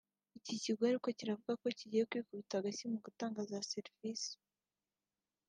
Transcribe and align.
Iki 0.39 0.55
kigo 0.63 0.81
ariko 0.89 1.07
kiravuga 1.17 1.53
ko 1.61 1.65
kigiye 1.77 2.03
kwikubita 2.09 2.53
agashyi 2.57 2.83
mu 2.91 2.97
gutanga 3.05 3.39
za 3.49 3.59
serivisi 3.71 4.31